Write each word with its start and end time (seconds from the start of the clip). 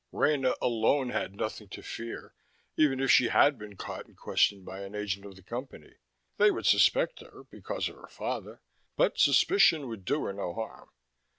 Rena 0.11 0.55
alone 0.63 1.09
had 1.11 1.35
nothing 1.35 1.69
to 1.69 1.83
fear, 1.83 2.33
even 2.75 2.99
if 2.99 3.11
she 3.11 3.27
had 3.27 3.59
been 3.59 3.77
caught 3.77 4.07
and 4.07 4.17
questioned 4.17 4.65
by 4.65 4.81
an 4.81 4.95
agent 4.95 5.27
of 5.27 5.35
the 5.35 5.43
Company. 5.43 5.97
They 6.37 6.49
would 6.49 6.65
suspect 6.65 7.21
her, 7.21 7.43
because 7.43 7.87
of 7.87 7.97
her 7.97 8.07
father, 8.07 8.63
but 8.95 9.19
suspicion 9.19 9.87
would 9.89 10.03
do 10.03 10.23
her 10.23 10.33
no 10.33 10.55
harm. 10.55 10.89